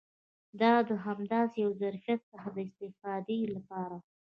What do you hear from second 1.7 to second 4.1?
ظرفیت څخه د استفادې لپاره و.